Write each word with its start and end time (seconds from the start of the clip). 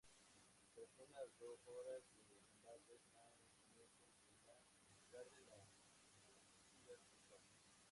Tras 0.73 0.91
unas 0.97 1.27
dos 1.37 1.59
horas 1.67 2.01
de 2.17 2.23
combates, 2.33 3.03
a 3.13 3.25
comienzos 3.53 4.09
de 4.17 4.23
la 4.23 4.35
tarde, 5.11 5.45
la 5.47 5.61
acometida 5.61 6.97
cesó. 6.97 7.39